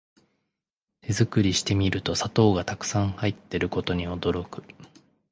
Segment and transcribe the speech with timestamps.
[1.01, 4.63] 手作りしてみると砂糖がたくさん入ってることに驚く